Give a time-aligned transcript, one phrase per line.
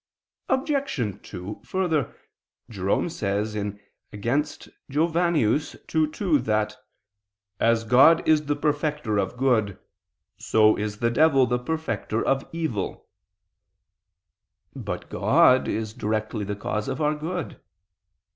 [0.49, 1.21] Obj.
[1.21, 2.15] 2: Further,
[2.71, 5.35] Jerome says (Contra Jovin.
[5.37, 6.75] ii, 2) that
[7.59, 9.77] "as God is the perfecter of good,
[10.39, 13.09] so is the devil the perfecter of evil."
[14.75, 17.59] But God is directly the cause of our good.